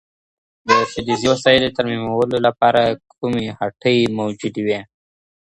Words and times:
د 0.67 0.69
فلزي 0.91 1.27
وسایلو 1.33 1.75
ترمیمولو 1.77 2.37
لپاره 2.47 2.81
کومې 3.15 3.45
هټۍ 3.59 3.97
موجودي 4.19 4.61
وي؟ 4.67 4.79